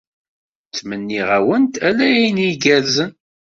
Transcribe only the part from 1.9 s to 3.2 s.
ayen igerrzen.